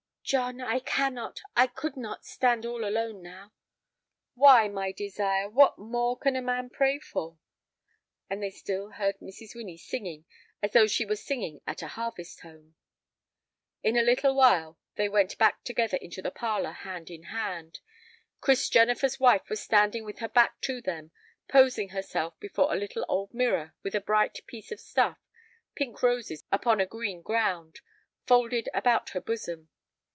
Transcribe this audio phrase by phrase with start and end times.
[0.23, 3.51] "John, I cannot, I could not, stand all alone now."
[4.33, 7.37] "Why, my desire, what more can a man pray for!"
[8.29, 9.55] And they still heard Mrs.
[9.55, 10.23] Winnie singing
[10.63, 12.75] as though she were singing at a harvest home.
[13.83, 17.81] In a little while they went back together into the parlor hand in hand.
[18.39, 21.11] Chris Jennifer's wife was standing with her back to them,
[21.49, 26.79] posing herself before a little old mirror with a bright piece of stuff—pink roses upon
[26.79, 29.67] a green ground—folded about her bosom.